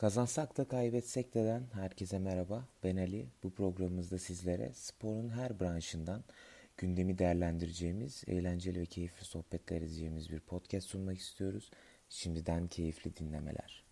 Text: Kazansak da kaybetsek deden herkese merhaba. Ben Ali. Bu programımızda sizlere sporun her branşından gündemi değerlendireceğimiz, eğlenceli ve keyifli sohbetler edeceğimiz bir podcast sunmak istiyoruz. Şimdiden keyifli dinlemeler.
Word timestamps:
Kazansak 0.00 0.56
da 0.56 0.68
kaybetsek 0.68 1.34
deden 1.34 1.66
herkese 1.72 2.18
merhaba. 2.18 2.68
Ben 2.84 2.96
Ali. 2.96 3.28
Bu 3.42 3.50
programımızda 3.50 4.18
sizlere 4.18 4.72
sporun 4.74 5.28
her 5.28 5.60
branşından 5.60 6.24
gündemi 6.76 7.18
değerlendireceğimiz, 7.18 8.24
eğlenceli 8.26 8.80
ve 8.80 8.86
keyifli 8.86 9.24
sohbetler 9.24 9.76
edeceğimiz 9.76 10.30
bir 10.30 10.40
podcast 10.40 10.88
sunmak 10.88 11.18
istiyoruz. 11.18 11.70
Şimdiden 12.08 12.66
keyifli 12.66 13.16
dinlemeler. 13.16 13.89